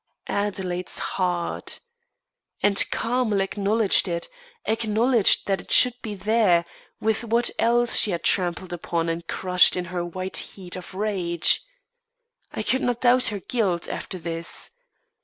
[0.25, 1.79] Adelaide's heart!
[2.63, 4.27] And Carmel acknowledged it
[4.65, 6.65] acknowledged that it should be there,
[6.99, 11.61] with what else she had trampled upon and crushed in her white heat of rage.
[12.51, 14.71] I could not doubt her guilt, after this.